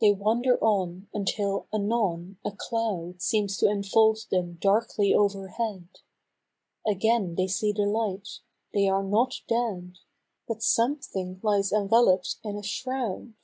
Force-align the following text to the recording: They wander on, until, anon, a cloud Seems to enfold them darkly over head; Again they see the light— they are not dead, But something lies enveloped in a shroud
They 0.00 0.10
wander 0.10 0.58
on, 0.60 1.06
until, 1.14 1.68
anon, 1.72 2.38
a 2.44 2.50
cloud 2.50 3.22
Seems 3.22 3.56
to 3.58 3.70
enfold 3.70 4.26
them 4.28 4.54
darkly 4.60 5.14
over 5.14 5.46
head; 5.46 5.86
Again 6.84 7.36
they 7.36 7.46
see 7.46 7.70
the 7.70 7.82
light— 7.86 8.40
they 8.74 8.88
are 8.88 9.04
not 9.04 9.42
dead, 9.46 9.98
But 10.48 10.64
something 10.64 11.38
lies 11.40 11.70
enveloped 11.72 12.38
in 12.42 12.56
a 12.56 12.64
shroud 12.64 13.34